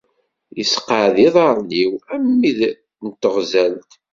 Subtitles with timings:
[0.61, 2.59] Isseqɛad iḍarren-iw am wid
[3.05, 3.91] n teɣzalt.